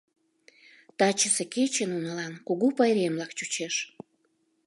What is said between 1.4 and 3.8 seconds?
кече нунылан кугу пайремлак чучеш.